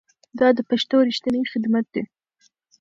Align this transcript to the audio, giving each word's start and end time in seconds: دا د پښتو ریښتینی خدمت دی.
دا 0.39 0.47
د 0.57 0.59
پښتو 0.69 0.95
ریښتینی 1.09 1.41
خدمت 1.51 1.85
دی. 1.93 2.03